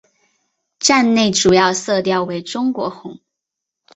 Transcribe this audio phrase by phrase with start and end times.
[0.79, 3.19] 站内主要色调为中国红。